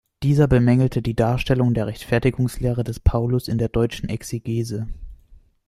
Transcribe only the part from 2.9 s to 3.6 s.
Paulus in